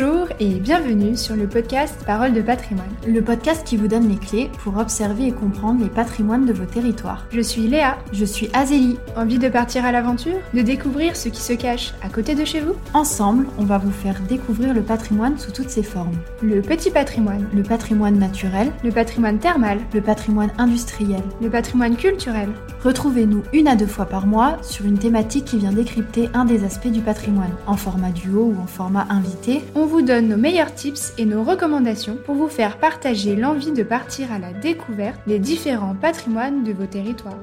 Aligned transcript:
Bonjour 0.00 0.28
et 0.38 0.54
bienvenue 0.60 1.16
sur 1.16 1.34
le 1.34 1.48
podcast 1.48 2.04
Parole 2.06 2.32
de 2.32 2.40
patrimoine. 2.40 2.90
Le 3.04 3.20
podcast 3.20 3.66
qui 3.66 3.76
vous 3.76 3.88
donne 3.88 4.08
les 4.08 4.16
clés 4.16 4.48
pour 4.62 4.76
observer 4.76 5.26
et 5.26 5.32
comprendre 5.32 5.82
les 5.82 5.88
patrimoines 5.88 6.46
de 6.46 6.52
vos 6.52 6.66
territoires. 6.66 7.26
Je 7.32 7.40
suis 7.40 7.62
Léa. 7.62 7.98
Je 8.12 8.24
suis 8.24 8.48
Azélie. 8.52 8.96
Envie 9.16 9.38
de 9.38 9.48
partir 9.48 9.84
à 9.84 9.90
l'aventure? 9.90 10.38
De 10.54 10.62
découvrir 10.62 11.16
ce 11.16 11.28
qui 11.28 11.40
se 11.40 11.52
cache 11.52 11.94
à 12.00 12.10
côté 12.10 12.36
de 12.36 12.44
chez 12.44 12.60
vous? 12.60 12.74
Ensemble, 12.94 13.48
on 13.58 13.64
va 13.64 13.78
vous 13.78 13.90
faire 13.90 14.20
découvrir 14.28 14.72
le 14.72 14.82
patrimoine 14.82 15.36
sous 15.36 15.50
toutes 15.50 15.70
ses 15.70 15.82
formes. 15.82 16.16
Le 16.42 16.60
petit 16.60 16.90
patrimoine. 16.90 17.48
Le 17.52 17.64
patrimoine 17.64 18.18
naturel. 18.18 18.70
Le 18.84 18.92
patrimoine 18.92 19.38
thermal. 19.38 19.80
Le 19.94 20.00
patrimoine 20.00 20.52
industriel. 20.58 21.22
Le 21.42 21.50
patrimoine 21.50 21.96
culturel. 21.96 22.50
Retrouvez-nous 22.84 23.42
une 23.52 23.66
à 23.66 23.74
deux 23.74 23.86
fois 23.86 24.06
par 24.06 24.28
mois 24.28 24.58
sur 24.62 24.86
une 24.86 24.98
thématique 24.98 25.46
qui 25.46 25.58
vient 25.58 25.72
décrypter 25.72 26.28
un 26.34 26.44
des 26.44 26.62
aspects 26.62 26.86
du 26.86 27.00
patrimoine, 27.00 27.50
en 27.66 27.76
format 27.76 28.10
duo 28.10 28.52
ou 28.54 28.62
en 28.62 28.66
format 28.68 29.04
invité 29.10 29.64
on 29.74 29.87
vous 29.88 30.02
donne 30.02 30.28
nos 30.28 30.36
meilleurs 30.36 30.74
tips 30.74 31.14
et 31.18 31.24
nos 31.24 31.42
recommandations 31.42 32.18
pour 32.24 32.34
vous 32.34 32.48
faire 32.48 32.78
partager 32.78 33.34
l'envie 33.34 33.72
de 33.72 33.82
partir 33.82 34.30
à 34.32 34.38
la 34.38 34.52
découverte 34.52 35.20
des 35.26 35.38
différents 35.38 35.94
patrimoines 35.94 36.62
de 36.62 36.72
vos 36.72 36.86
territoires. 36.86 37.38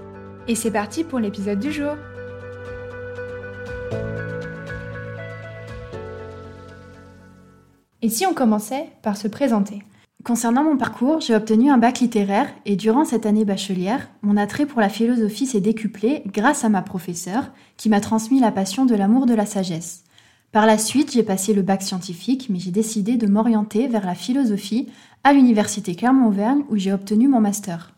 Et 0.47 0.55
c'est 0.55 0.71
parti 0.71 1.03
pour 1.03 1.19
l'épisode 1.19 1.59
du 1.59 1.71
jour. 1.71 1.95
Et 8.01 8.09
si 8.09 8.25
on 8.27 8.33
commençait 8.33 8.89
par 9.01 9.17
se 9.17 9.27
présenter? 9.27 9.81
Concernant 10.23 10.63
mon 10.63 10.77
parcours, 10.77 11.21
j'ai 11.21 11.35
obtenu 11.35 11.69
un 11.69 11.77
bac 11.77 11.99
littéraire 11.99 12.47
et 12.65 12.75
durant 12.75 13.05
cette 13.05 13.25
année 13.25 13.45
bachelière, 13.45 14.07
mon 14.21 14.37
attrait 14.37 14.65
pour 14.65 14.81
la 14.81 14.89
philosophie 14.89 15.47
s'est 15.47 15.61
décuplé 15.61 16.23
grâce 16.27 16.63
à 16.63 16.69
ma 16.69 16.81
professeure 16.81 17.51
qui 17.77 17.89
m'a 17.89 18.01
transmis 18.01 18.39
la 18.39 18.51
passion 18.51 18.85
de 18.85 18.95
l'amour 18.95 19.25
de 19.25 19.33
la 19.33 19.45
sagesse. 19.45 20.04
Par 20.55 20.65
la 20.65 20.77
suite, 20.77 21.11
j'ai 21.11 21.23
passé 21.23 21.53
le 21.53 21.63
bac 21.63 21.81
scientifique, 21.81 22.47
mais 22.49 22.59
j'ai 22.59 22.71
décidé 22.71 23.17
de 23.17 23.27
m'orienter 23.27 23.89
vers 23.89 24.05
la 24.05 24.15
philosophie 24.15 24.87
à 25.25 25.33
l'université 25.33 25.95
Clermont-Auvergne 25.95 26.63
où 26.69 26.77
j'ai 26.77 26.93
obtenu 26.93 27.27
mon 27.27 27.41
master. 27.41 27.91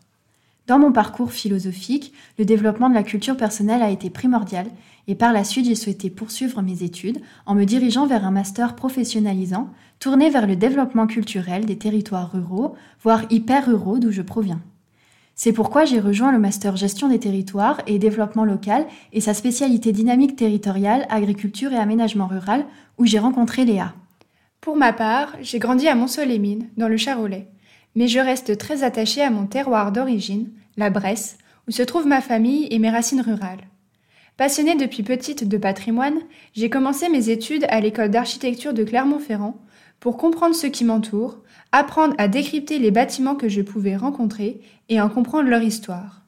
Dans 0.66 0.80
mon 0.80 0.90
parcours 0.90 1.30
philosophique, 1.30 2.12
le 2.36 2.44
développement 2.44 2.88
de 2.88 2.96
la 2.96 3.04
culture 3.04 3.36
personnelle 3.36 3.80
a 3.80 3.90
été 3.90 4.10
primordial 4.10 4.66
et 5.06 5.14
par 5.14 5.32
la 5.32 5.44
suite 5.44 5.66
j'ai 5.66 5.76
souhaité 5.76 6.10
poursuivre 6.10 6.60
mes 6.60 6.82
études 6.82 7.20
en 7.46 7.54
me 7.54 7.62
dirigeant 7.62 8.08
vers 8.08 8.26
un 8.26 8.32
master 8.32 8.74
professionnalisant 8.74 9.70
tourné 10.00 10.28
vers 10.28 10.48
le 10.48 10.56
développement 10.56 11.06
culturel 11.06 11.64
des 11.64 11.78
territoires 11.78 12.32
ruraux, 12.32 12.74
voire 13.04 13.22
hyper 13.30 13.66
ruraux 13.66 14.00
d'où 14.00 14.10
je 14.10 14.22
proviens. 14.22 14.60
C'est 15.40 15.52
pourquoi 15.52 15.84
j'ai 15.84 16.00
rejoint 16.00 16.32
le 16.32 16.40
master 16.40 16.76
gestion 16.76 17.08
des 17.08 17.20
territoires 17.20 17.80
et 17.86 18.00
développement 18.00 18.44
local 18.44 18.84
et 19.12 19.20
sa 19.20 19.34
spécialité 19.34 19.92
dynamique 19.92 20.34
territoriale, 20.34 21.06
agriculture 21.10 21.72
et 21.72 21.76
aménagement 21.76 22.26
rural, 22.26 22.66
où 22.98 23.06
j'ai 23.06 23.20
rencontré 23.20 23.64
Léa. 23.64 23.94
Pour 24.60 24.74
ma 24.74 24.92
part, 24.92 25.36
j'ai 25.40 25.60
grandi 25.60 25.86
à 25.86 25.94
Montceau-les-Mines, 25.94 26.66
dans 26.76 26.88
le 26.88 26.96
Charolais. 26.96 27.46
Mais 27.94 28.08
je 28.08 28.18
reste 28.18 28.58
très 28.58 28.82
attachée 28.82 29.22
à 29.22 29.30
mon 29.30 29.46
terroir 29.46 29.92
d'origine, 29.92 30.50
la 30.76 30.90
Bresse, 30.90 31.38
où 31.68 31.70
se 31.70 31.84
trouve 31.84 32.08
ma 32.08 32.20
famille 32.20 32.66
et 32.72 32.80
mes 32.80 32.90
racines 32.90 33.20
rurales. 33.20 33.68
Passionnée 34.36 34.74
depuis 34.74 35.04
petite 35.04 35.46
de 35.46 35.56
patrimoine, 35.56 36.18
j'ai 36.52 36.68
commencé 36.68 37.08
mes 37.08 37.30
études 37.30 37.66
à 37.68 37.78
l'école 37.80 38.10
d'architecture 38.10 38.74
de 38.74 38.82
Clermont-Ferrand 38.82 39.56
pour 40.00 40.16
comprendre 40.16 40.54
ce 40.54 40.66
qui 40.66 40.84
m'entoure, 40.84 41.38
apprendre 41.72 42.14
à 42.18 42.28
décrypter 42.28 42.78
les 42.78 42.90
bâtiments 42.90 43.34
que 43.34 43.48
je 43.48 43.62
pouvais 43.62 43.96
rencontrer 43.96 44.60
et 44.88 45.00
en 45.00 45.08
comprendre 45.08 45.48
leur 45.48 45.62
histoire. 45.62 46.22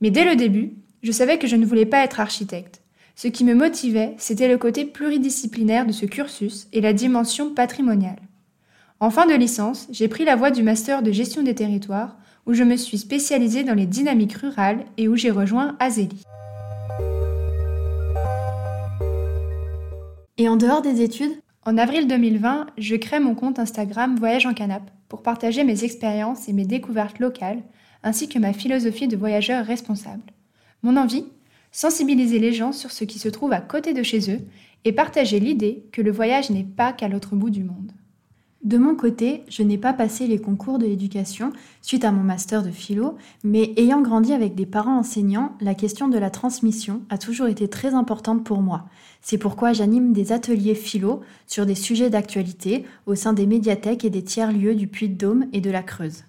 Mais 0.00 0.10
dès 0.10 0.24
le 0.24 0.36
début, 0.36 0.74
je 1.02 1.12
savais 1.12 1.38
que 1.38 1.46
je 1.46 1.56
ne 1.56 1.66
voulais 1.66 1.86
pas 1.86 2.04
être 2.04 2.20
architecte. 2.20 2.82
Ce 3.14 3.28
qui 3.28 3.44
me 3.44 3.54
motivait, 3.54 4.14
c'était 4.18 4.48
le 4.48 4.58
côté 4.58 4.84
pluridisciplinaire 4.84 5.86
de 5.86 5.92
ce 5.92 6.06
cursus 6.06 6.66
et 6.72 6.80
la 6.80 6.92
dimension 6.92 7.54
patrimoniale. 7.54 8.20
En 9.00 9.10
fin 9.10 9.26
de 9.26 9.34
licence, 9.34 9.88
j'ai 9.90 10.08
pris 10.08 10.24
la 10.24 10.36
voie 10.36 10.50
du 10.50 10.62
master 10.62 11.02
de 11.02 11.12
gestion 11.12 11.42
des 11.42 11.54
territoires, 11.54 12.16
où 12.46 12.54
je 12.54 12.64
me 12.64 12.76
suis 12.76 12.98
spécialisée 12.98 13.64
dans 13.64 13.74
les 13.74 13.86
dynamiques 13.86 14.34
rurales 14.34 14.84
et 14.96 15.08
où 15.08 15.16
j'ai 15.16 15.30
rejoint 15.30 15.76
Azélie. 15.78 16.24
Et 20.38 20.48
en 20.48 20.56
dehors 20.56 20.82
des 20.82 21.02
études 21.02 21.41
En 21.64 21.78
avril 21.78 22.08
2020, 22.08 22.66
je 22.76 22.96
crée 22.96 23.20
mon 23.20 23.36
compte 23.36 23.60
Instagram 23.60 24.16
Voyage 24.16 24.46
en 24.46 24.52
Canap 24.52 24.82
pour 25.08 25.22
partager 25.22 25.62
mes 25.62 25.84
expériences 25.84 26.48
et 26.48 26.52
mes 26.52 26.64
découvertes 26.64 27.20
locales, 27.20 27.62
ainsi 28.02 28.28
que 28.28 28.40
ma 28.40 28.52
philosophie 28.52 29.06
de 29.06 29.16
voyageur 29.16 29.64
responsable. 29.64 30.24
Mon 30.82 30.96
envie 30.96 31.24
Sensibiliser 31.70 32.38
les 32.40 32.52
gens 32.52 32.72
sur 32.72 32.90
ce 32.90 33.04
qui 33.04 33.18
se 33.18 33.28
trouve 33.28 33.52
à 33.52 33.60
côté 33.60 33.94
de 33.94 34.02
chez 34.02 34.30
eux 34.30 34.40
et 34.84 34.92
partager 34.92 35.40
l'idée 35.40 35.86
que 35.92 36.02
le 36.02 36.10
voyage 36.10 36.50
n'est 36.50 36.64
pas 36.64 36.92
qu'à 36.92 37.08
l'autre 37.08 37.34
bout 37.34 37.48
du 37.48 37.62
monde. 37.62 37.92
De 38.62 38.78
mon 38.78 38.94
côté, 38.94 39.42
je 39.48 39.64
n'ai 39.64 39.76
pas 39.76 39.92
passé 39.92 40.28
les 40.28 40.38
concours 40.38 40.78
de 40.78 40.86
l'éducation 40.86 41.52
suite 41.80 42.04
à 42.04 42.12
mon 42.12 42.22
master 42.22 42.62
de 42.62 42.70
philo, 42.70 43.16
mais 43.42 43.72
ayant 43.76 44.00
grandi 44.00 44.32
avec 44.32 44.54
des 44.54 44.66
parents 44.66 44.98
enseignants, 44.98 45.56
la 45.60 45.74
question 45.74 46.06
de 46.06 46.16
la 46.16 46.30
transmission 46.30 47.02
a 47.10 47.18
toujours 47.18 47.48
été 47.48 47.66
très 47.66 47.92
importante 47.92 48.44
pour 48.44 48.62
moi. 48.62 48.84
C'est 49.20 49.36
pourquoi 49.36 49.72
j'anime 49.72 50.12
des 50.12 50.30
ateliers 50.30 50.76
philo 50.76 51.22
sur 51.48 51.66
des 51.66 51.74
sujets 51.74 52.08
d'actualité 52.08 52.84
au 53.06 53.16
sein 53.16 53.32
des 53.32 53.46
médiathèques 53.46 54.04
et 54.04 54.10
des 54.10 54.22
tiers-lieux 54.22 54.76
du 54.76 54.86
Puy-de-Dôme 54.86 55.46
et 55.52 55.60
de 55.60 55.70
la 55.72 55.82
Creuse. 55.82 56.22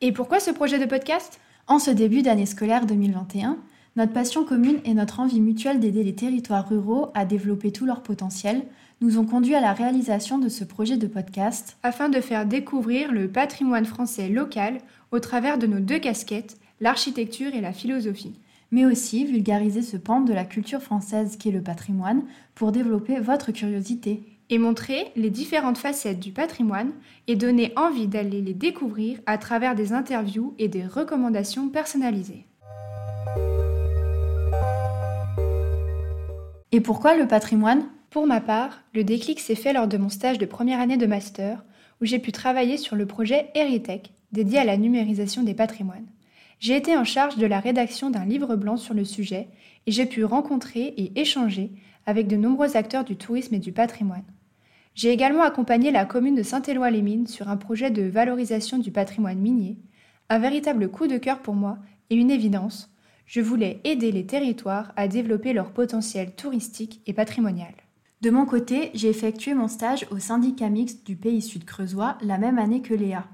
Et 0.00 0.12
pourquoi 0.12 0.40
ce 0.40 0.50
projet 0.50 0.78
de 0.78 0.86
podcast? 0.86 1.40
En 1.66 1.78
ce 1.78 1.90
début 1.90 2.22
d'année 2.22 2.46
scolaire 2.46 2.86
2021, 2.86 3.58
notre 3.98 4.12
passion 4.12 4.44
commune 4.44 4.78
et 4.84 4.94
notre 4.94 5.18
envie 5.18 5.40
mutuelle 5.40 5.80
d'aider 5.80 6.04
les 6.04 6.14
territoires 6.14 6.68
ruraux 6.68 7.10
à 7.14 7.24
développer 7.24 7.72
tout 7.72 7.84
leur 7.84 8.04
potentiel 8.04 8.62
nous 9.00 9.18
ont 9.18 9.24
conduit 9.24 9.56
à 9.56 9.60
la 9.60 9.72
réalisation 9.72 10.38
de 10.38 10.48
ce 10.48 10.62
projet 10.62 10.96
de 10.96 11.08
podcast 11.08 11.76
afin 11.82 12.08
de 12.08 12.20
faire 12.20 12.46
découvrir 12.46 13.10
le 13.10 13.26
patrimoine 13.26 13.86
français 13.86 14.28
local 14.28 14.78
au 15.10 15.18
travers 15.18 15.58
de 15.58 15.66
nos 15.66 15.80
deux 15.80 15.98
casquettes, 15.98 16.58
l'architecture 16.80 17.52
et 17.56 17.60
la 17.60 17.72
philosophie. 17.72 18.38
Mais 18.70 18.86
aussi 18.86 19.24
vulgariser 19.24 19.82
ce 19.82 19.96
pan 19.96 20.20
de 20.20 20.32
la 20.32 20.44
culture 20.44 20.80
française 20.80 21.36
qu'est 21.36 21.50
le 21.50 21.62
patrimoine 21.62 22.22
pour 22.54 22.70
développer 22.70 23.18
votre 23.18 23.50
curiosité. 23.50 24.22
Et 24.48 24.58
montrer 24.58 25.10
les 25.16 25.30
différentes 25.30 25.76
facettes 25.76 26.20
du 26.20 26.30
patrimoine 26.30 26.92
et 27.26 27.34
donner 27.34 27.72
envie 27.74 28.06
d'aller 28.06 28.42
les 28.42 28.54
découvrir 28.54 29.18
à 29.26 29.38
travers 29.38 29.74
des 29.74 29.92
interviews 29.92 30.54
et 30.60 30.68
des 30.68 30.86
recommandations 30.86 31.68
personnalisées. 31.68 32.46
Et 36.70 36.82
pourquoi 36.82 37.16
le 37.16 37.26
patrimoine? 37.26 37.88
Pour 38.10 38.26
ma 38.26 38.42
part, 38.42 38.82
le 38.94 39.02
déclic 39.02 39.40
s'est 39.40 39.54
fait 39.54 39.72
lors 39.72 39.88
de 39.88 39.96
mon 39.96 40.10
stage 40.10 40.36
de 40.36 40.44
première 40.44 40.80
année 40.80 40.98
de 40.98 41.06
master, 41.06 41.64
où 42.02 42.04
j'ai 42.04 42.18
pu 42.18 42.30
travailler 42.30 42.76
sur 42.76 42.94
le 42.94 43.06
projet 43.06 43.48
Heritech, 43.54 44.12
dédié 44.32 44.58
à 44.58 44.64
la 44.64 44.76
numérisation 44.76 45.42
des 45.42 45.54
patrimoines. 45.54 46.06
J'ai 46.60 46.76
été 46.76 46.94
en 46.94 47.04
charge 47.04 47.38
de 47.38 47.46
la 47.46 47.58
rédaction 47.58 48.10
d'un 48.10 48.26
livre 48.26 48.54
blanc 48.54 48.76
sur 48.76 48.92
le 48.92 49.06
sujet 49.06 49.48
et 49.86 49.92
j'ai 49.92 50.04
pu 50.04 50.24
rencontrer 50.24 50.92
et 50.98 51.18
échanger 51.18 51.70
avec 52.04 52.26
de 52.26 52.36
nombreux 52.36 52.76
acteurs 52.76 53.04
du 53.04 53.16
tourisme 53.16 53.54
et 53.54 53.60
du 53.60 53.72
patrimoine. 53.72 54.24
J'ai 54.94 55.10
également 55.10 55.44
accompagné 55.44 55.90
la 55.90 56.04
commune 56.04 56.34
de 56.34 56.42
Saint-Éloi-les-Mines 56.42 57.28
sur 57.28 57.48
un 57.48 57.56
projet 57.56 57.90
de 57.90 58.02
valorisation 58.02 58.78
du 58.78 58.90
patrimoine 58.90 59.38
minier, 59.38 59.78
un 60.28 60.38
véritable 60.38 60.90
coup 60.90 61.06
de 61.06 61.16
cœur 61.16 61.38
pour 61.38 61.54
moi 61.54 61.78
et 62.10 62.16
une 62.16 62.30
évidence, 62.30 62.90
je 63.28 63.42
voulais 63.42 63.80
aider 63.84 64.10
les 64.10 64.26
territoires 64.26 64.92
à 64.96 65.06
développer 65.06 65.52
leur 65.52 65.72
potentiel 65.72 66.34
touristique 66.34 67.02
et 67.06 67.12
patrimonial. 67.12 67.74
De 68.22 68.30
mon 68.30 68.46
côté, 68.46 68.90
j'ai 68.94 69.10
effectué 69.10 69.54
mon 69.54 69.68
stage 69.68 70.06
au 70.10 70.18
syndicat 70.18 70.70
mixte 70.70 71.06
du 71.06 71.14
Pays 71.14 71.42
Sud 71.42 71.64
Creusois 71.64 72.16
la 72.22 72.38
même 72.38 72.58
année 72.58 72.80
que 72.80 72.94
Léa. 72.94 73.26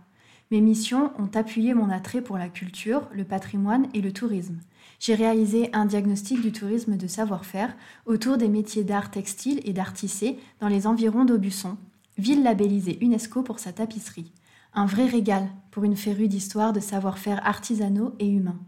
Mes 0.50 0.60
missions 0.60 1.12
ont 1.19 1.31
appuyé 1.34 1.75
mon 1.75 1.91
attrait 1.91 2.21
pour 2.21 2.37
la 2.37 2.49
culture, 2.49 3.09
le 3.12 3.25
patrimoine 3.25 3.87
et 3.94 4.00
le 4.00 4.12
tourisme. 4.12 4.59
J'ai 4.99 5.15
réalisé 5.15 5.71
un 5.72 5.87
diagnostic 5.87 6.43
du 6.43 6.53
tourisme 6.53 6.96
de 6.96 7.06
savoir-faire 7.06 7.75
autour 8.05 8.37
des 8.37 8.49
métiers 8.49 8.85
d'art 8.85 9.11
textile 9.11 9.61
et 9.64 9.73
d'art 9.73 9.93
tissé 9.93 10.38
dans 10.61 10.69
les 10.69 10.87
environs 10.87 11.25
d'Aubusson, 11.25 11.76
ville 12.19 12.43
labellisée 12.43 12.99
UNESCO 13.00 13.43
pour 13.43 13.61
sa 13.61 13.73
tapisserie. 13.73 14.32
Un 14.75 14.87
vrai 14.87 15.06
régal 15.06 15.49
pour 15.70 15.85
une 15.85 15.96
férue 15.96 16.29
d'histoire 16.29 16.73
de 16.73 16.81
savoir-faire 16.81 17.46
artisanaux 17.46 18.12
et 18.19 18.29
humains. 18.29 18.58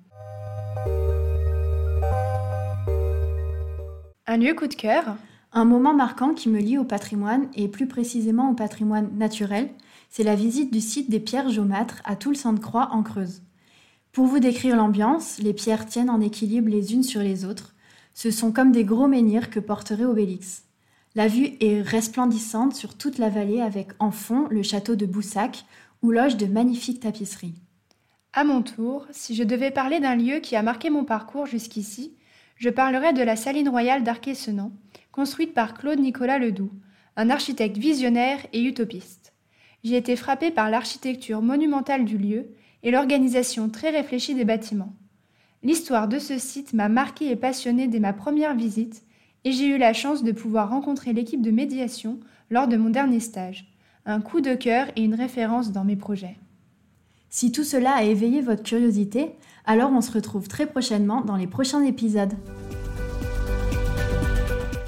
Un 4.39 4.53
coup 4.53 4.67
de 4.67 4.75
cœur 4.75 5.17
Un 5.55 5.65
moment 5.65 5.95
marquant 5.95 6.35
qui 6.35 6.51
me 6.51 6.59
lie 6.59 6.77
au 6.77 6.85
patrimoine 6.85 7.49
et 7.55 7.69
plus 7.69 7.89
précisément 7.89 8.51
au 8.51 8.55
patrimoine 8.55 9.09
naturel, 9.17 9.71
c'est 10.11 10.25
la 10.25 10.35
visite 10.35 10.71
du 10.71 10.83
site 10.83 11.09
des 11.09 11.21
pierres 11.21 11.49
jaumâtres 11.49 12.03
à 12.05 12.17
Toul-Sainte-Croix 12.17 12.91
en 12.93 13.03
Creuse. 13.03 13.41
Pour 14.13 14.27
vous 14.27 14.39
décrire 14.39 14.77
l'ambiance, 14.77 15.39
les 15.39 15.55
pierres 15.55 15.87
tiennent 15.87 16.11
en 16.11 16.21
équilibre 16.21 16.69
les 16.69 16.93
unes 16.93 17.03
sur 17.03 17.23
les 17.23 17.47
autres. 17.47 17.75
Ce 18.13 18.31
sont 18.31 18.53
comme 18.53 18.73
des 18.73 18.85
gros 18.85 19.09
menhirs 19.09 19.49
que 19.49 19.59
porterait 19.59 20.05
Obélix. 20.05 20.65
La 21.15 21.29
vue 21.29 21.53
est 21.61 21.81
resplendissante 21.81 22.75
sur 22.75 22.95
toute 22.95 23.17
la 23.17 23.31
vallée 23.31 23.63
avec 23.63 23.93
en 24.01 24.11
fond 24.11 24.49
le 24.51 24.63
château 24.63 24.97
de 24.97 25.07
Boussac 25.07 25.65
où 26.03 26.11
loge 26.11 26.37
de 26.37 26.45
magnifiques 26.45 27.01
tapisseries. 27.01 27.63
À 28.35 28.45
mon 28.45 28.61
tour, 28.61 29.07
si 29.13 29.35
je 29.35 29.45
devais 29.45 29.71
parler 29.71 29.99
d'un 29.99 30.15
lieu 30.15 30.41
qui 30.41 30.57
a 30.57 30.63
marqué 30.63 30.91
mon 30.91 31.07
parcours 31.07 31.47
jusqu'ici, 31.47 32.13
je 32.57 32.71
parlerai 32.71 33.13
de 33.13 33.23
la 33.23 33.37
saline 33.37 33.69
royale 33.69 34.03
d'Arquet-Senan, 34.03 34.73
construite 35.13 35.55
par 35.55 35.75
Claude 35.75 36.01
Nicolas 36.01 36.39
Ledoux, 36.39 36.73
un 37.17 37.31
architecte 37.31 37.77
visionnaire 37.77 38.39
et 38.53 38.63
utopiste. 38.63 39.35
J'ai 39.85 39.97
été 39.97 40.17
frappée 40.17 40.51
par 40.51 40.71
l'architecture 40.71 41.43
monumentale 41.43 42.05
du 42.05 42.19
lieu 42.19 42.49
et 42.83 42.91
l'organisation 42.91 43.69
très 43.69 43.91
réfléchie 43.91 44.35
des 44.35 44.45
bâtiments. 44.45 44.95
L'histoire 45.63 46.09
de 46.09 46.19
ce 46.19 46.39
site 46.39 46.73
m'a 46.73 46.89
marquée 46.89 47.31
et 47.31 47.37
passionnée 47.37 47.89
dès 47.89 48.01
ma 48.01 48.13
première 48.13 48.55
visite 48.55 49.03
et 49.45 49.53
j'ai 49.53 49.67
eu 49.67 49.79
la 49.79 49.93
chance 49.93 50.25
de 50.25 50.33
pouvoir 50.33 50.71
rencontrer 50.71 51.13
l'équipe 51.13 51.43
de 51.43 51.51
médiation 51.51 52.21
lors 52.51 52.69
de 52.69 52.77
mon 52.77 52.91
dernier 52.91 53.21
stage. 53.21 53.67
Un 54.05 54.21
coup 54.21 54.41
de 54.41 54.55
cœur 54.55 54.87
et 54.97 55.03
une 55.03 55.15
référence 55.15 55.73
dans 55.73 55.85
mes 55.85 55.97
projets. 55.97 56.37
Si 57.29 57.53
tout 57.53 57.65
cela 57.65 57.95
a 57.95 58.03
éveillé 58.03 58.41
votre 58.41 58.63
curiosité, 58.63 59.33
alors 59.67 59.91
on 59.93 60.01
se 60.01 60.13
retrouve 60.13 60.49
très 60.49 60.67
prochainement 60.67 61.21
dans 61.21 61.37
les 61.37 61.47
prochains 61.47 61.83
épisodes. 61.83 62.33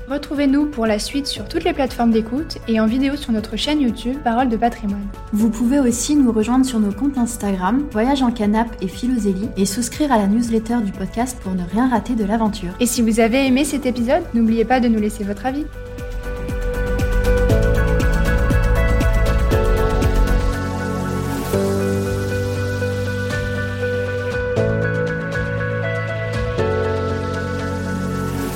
Retrouvez-nous 0.09 0.67
pour 0.67 0.87
la 0.87 0.99
suite 0.99 1.27
sur 1.27 1.47
toutes 1.47 1.65
les 1.65 1.75
plateformes 1.75 2.13
d'écoute 2.13 2.57
et 2.67 2.81
en 2.81 2.87
vidéo 2.87 3.15
sur 3.15 3.31
notre 3.31 3.57
chaîne 3.57 3.83
YouTube 3.83 4.17
Parole 4.25 4.49
de 4.49 4.57
patrimoine. 4.57 5.07
Vous 5.35 5.51
pouvez 5.51 5.81
aussi 5.81 6.17
nous 6.17 6.33
rejoindre 6.33 6.65
sur 6.65 6.81
nos 6.81 6.93
comptes 6.93 7.19
Instagram 7.19 7.85
Voyage 7.91 8.23
en 8.23 8.31
Canap 8.31 8.75
et 8.81 8.89
Philosélie 8.89 9.51
et 9.59 9.67
souscrire 9.67 10.11
à 10.11 10.17
la 10.17 10.27
newsletter 10.27 10.79
du 10.83 10.93
podcast 10.93 11.39
pour 11.43 11.53
ne 11.53 11.63
rien 11.63 11.91
rater 11.91 12.15
de 12.15 12.25
l'aventure. 12.25 12.73
Et 12.81 12.87
si 12.87 13.03
vous 13.03 13.21
avez 13.21 13.47
aimé 13.47 13.65
cet 13.65 13.85
épisode, 13.85 14.23
n'oubliez 14.33 14.65
pas 14.65 14.81
de 14.81 14.89
nous 14.89 14.99
laisser 14.99 15.25
votre 15.25 15.45
avis. 15.45 15.67